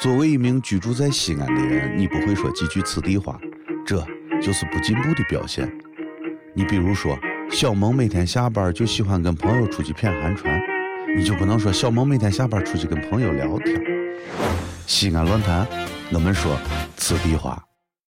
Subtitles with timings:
[0.00, 3.38] 作为一名居住在西安的人，你不会说几句此地话，
[3.86, 4.04] 这
[4.40, 5.70] 就是不进步的表现。
[6.54, 7.18] 你比如说，
[7.50, 10.60] 小萌每天下班就喜欢跟朋友出去谝寒川，
[11.16, 13.80] 你就不能说小萌每天下班出去跟朋友聊天。
[14.86, 15.66] 西安论坛，
[16.12, 16.56] 我们说
[16.96, 17.62] 此地话。